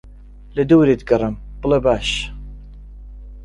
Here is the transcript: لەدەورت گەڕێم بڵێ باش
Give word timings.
لەدەورت 0.55 1.01
گەڕێم 1.09 1.35
بڵێ 1.61 1.79
باش 1.85 2.09